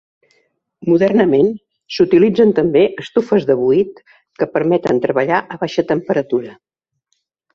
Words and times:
Modernament, 0.91 1.49
s'utilitzen 1.97 2.53
també 2.61 2.81
estufes 3.03 3.45
de 3.51 3.57
buit 3.61 4.01
que 4.41 4.49
permeten 4.55 5.03
treballar 5.05 5.45
a 5.57 5.61
baixa 5.67 5.85
temperatura. 5.95 6.57